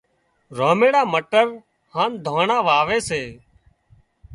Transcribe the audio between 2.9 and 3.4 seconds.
سي